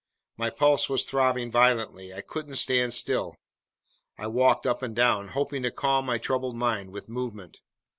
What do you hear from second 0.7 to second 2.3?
was throbbing violently. I